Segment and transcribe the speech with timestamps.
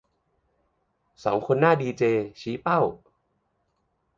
[1.23, 2.03] สองคนหน้าดีเจ
[2.41, 2.81] ชี้เป้า